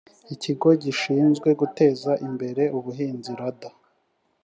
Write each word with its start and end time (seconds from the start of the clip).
ikigo 0.33 0.69
gishinzwe 0.83 1.49
guteza 1.61 2.11
imbere 2.27 2.63
ubuhinzi 2.77 3.31
rada 3.39 3.69